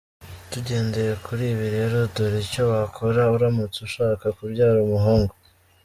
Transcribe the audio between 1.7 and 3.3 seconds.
rero, dore icyo wakora